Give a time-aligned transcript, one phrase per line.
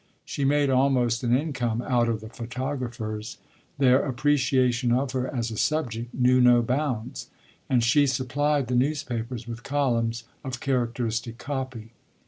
[0.25, 3.37] She made almost an income out of the photographers
[3.77, 7.29] their appreciation of her as a subject knew no bounds
[7.69, 11.91] and she supplied the newspapers with columns of characteristic copy.